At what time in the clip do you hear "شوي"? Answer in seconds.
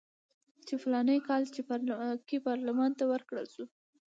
3.53-3.67